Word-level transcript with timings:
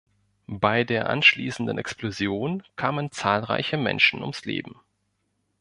Bei 0.47 0.83
der 0.83 1.11
anschließenden 1.11 1.77
Explosion 1.77 2.63
kamen 2.75 3.11
zahlreiche 3.11 3.77
Menschen 3.77 4.21
ums 4.23 4.45
Leben. 4.45 4.79